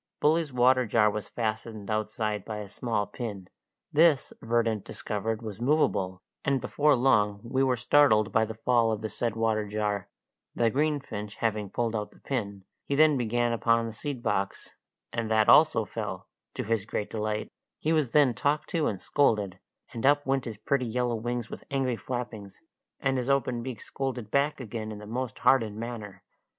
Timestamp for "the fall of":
8.43-9.01